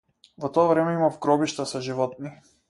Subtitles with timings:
[0.45, 2.35] Во тоа време имав гробишта со животни.